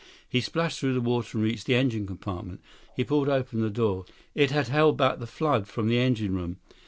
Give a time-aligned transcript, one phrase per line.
[0.27, 2.59] He splashed through the water and reached the engine compartment.
[2.95, 4.05] He pulled open the door.
[4.33, 6.57] It had held back the flood from the engine room.